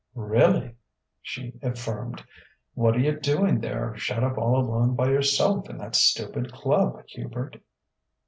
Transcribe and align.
"Real 0.15 0.53
ly!" 0.53 0.75
she 1.21 1.53
affirmed. 1.61 2.23
"What're 2.73 2.97
you 2.97 3.19
doing 3.19 3.59
there, 3.61 3.95
shut 3.97 4.23
up 4.23 4.35
all 4.35 4.59
alone 4.59 4.95
by 4.95 5.09
yourself 5.11 5.69
in 5.69 5.77
that 5.77 5.95
stupid 5.95 6.51
club, 6.51 7.03
Hubert?" 7.09 7.57